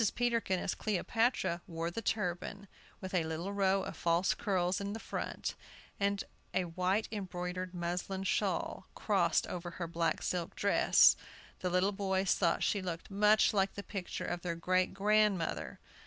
[0.15, 2.67] Peterkin, as Cleopatra, wore the turban,
[3.01, 5.53] with a little row of false curls in front,
[5.99, 6.23] and
[6.55, 11.15] a white embroidered muslin shawl crossed over her black silk dress.
[11.59, 15.79] The little boys thought she looked much like the picture of their great grandmother.